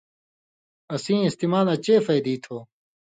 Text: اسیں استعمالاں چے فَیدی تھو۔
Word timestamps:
اسیں 0.95 1.21
استعمالاں 1.29 1.77
چے 1.85 1.95
فَیدی 2.05 2.35
تھو۔ 2.43 2.57